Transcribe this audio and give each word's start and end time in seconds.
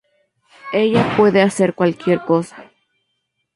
Ella 0.73 1.13
puede 1.15 1.43
hacer 1.43 1.75
cualquier 1.75 2.21
cosa. 2.21 2.71